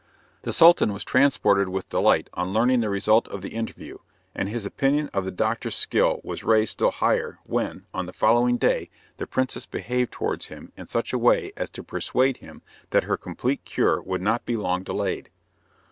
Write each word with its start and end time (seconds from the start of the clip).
The 0.41 0.51
Sultan 0.51 0.93
was 0.93 1.03
transported 1.03 1.69
with 1.69 1.89
delight 1.89 2.27
on 2.33 2.47
learning 2.53 2.79
the 2.79 2.89
result 2.89 3.27
of 3.27 3.43
the 3.43 3.49
interview, 3.53 3.99
and 4.33 4.49
his 4.49 4.65
opinion 4.65 5.11
of 5.13 5.25
the 5.25 5.31
doctor's 5.31 5.75
skill 5.75 6.19
was 6.23 6.43
raised 6.43 6.71
still 6.71 6.89
higher 6.89 7.37
when, 7.43 7.85
on 7.93 8.07
the 8.07 8.11
following 8.11 8.57
day, 8.57 8.89
the 9.17 9.27
princess 9.27 9.67
behaved 9.67 10.11
towards 10.11 10.45
him 10.47 10.71
in 10.75 10.87
such 10.87 11.13
a 11.13 11.19
way 11.19 11.51
as 11.55 11.69
to 11.69 11.83
persuade 11.83 12.37
him 12.37 12.63
that 12.89 13.03
her 13.03 13.15
complete 13.15 13.63
cure 13.63 14.01
would 14.01 14.23
not 14.23 14.43
be 14.43 14.57
long 14.57 14.81
delayed. 14.81 15.29